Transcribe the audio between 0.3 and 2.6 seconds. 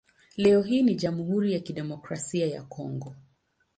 Leo hii ni Jamhuri ya Kidemokrasia